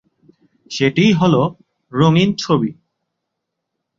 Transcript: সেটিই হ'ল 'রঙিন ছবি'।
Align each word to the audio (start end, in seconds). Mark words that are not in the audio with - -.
সেটিই 0.71 1.11
হ'ল 1.13 1.35
'রঙিন 1.91 2.29
ছবি'। 2.35 2.71